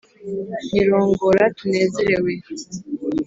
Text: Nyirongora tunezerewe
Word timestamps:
Nyirongora 0.69 1.43
tunezerewe 1.57 2.33